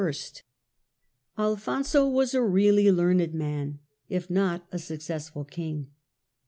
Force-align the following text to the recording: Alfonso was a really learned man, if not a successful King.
Alfonso 1.37 2.07
was 2.09 2.33
a 2.33 2.41
really 2.41 2.91
learned 2.91 3.35
man, 3.35 3.77
if 4.09 4.31
not 4.31 4.65
a 4.71 4.79
successful 4.79 5.45
King. 5.45 5.91